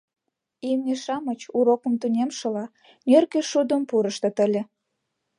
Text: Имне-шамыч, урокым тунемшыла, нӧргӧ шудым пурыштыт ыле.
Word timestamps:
Имне-шамыч, 0.69 1.41
урокым 1.57 1.93
тунемшыла, 2.01 2.65
нӧргӧ 3.09 3.41
шудым 3.51 3.81
пурыштыт 3.89 4.37
ыле. 4.45 4.61